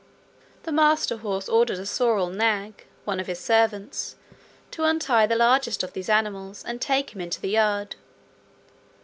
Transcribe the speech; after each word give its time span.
The 0.63 0.71
master 0.71 1.17
horse 1.17 1.47
ordered 1.47 1.77
a 1.77 1.85
sorrel 1.85 2.31
nag, 2.31 2.85
one 3.05 3.19
of 3.19 3.27
his 3.27 3.37
servants, 3.37 4.15
to 4.71 4.83
untie 4.83 5.27
the 5.27 5.35
largest 5.35 5.83
of 5.83 5.93
these 5.93 6.09
animals, 6.09 6.63
and 6.65 6.81
take 6.81 7.13
him 7.13 7.21
into 7.21 7.39
the 7.39 7.49
yard. 7.51 7.95